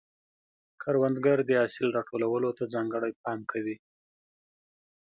کروندګر 0.81 1.37
د 1.45 1.49
حاصل 1.61 1.87
راټولولو 1.97 2.49
ته 2.57 2.63
ځانګړی 2.73 3.11
پام 3.23 3.39
کوي 3.51 3.75